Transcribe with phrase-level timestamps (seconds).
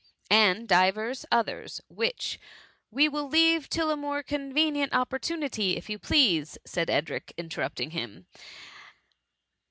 [0.31, 2.45] —^And divers others, which ^"
[2.89, 7.91] We will leave till a more convenient op portunity, if you please,'' said Edric, inter rupting
[7.91, 8.25] him.